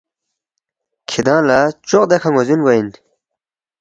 کِھدانگ 1.09 1.45
لہ 1.47 1.59
چوق 1.87 2.03
دیکھہ 2.09 2.29
ن٘وزِن 2.31 2.59
گوے 2.63 2.73
اِن 2.77 2.87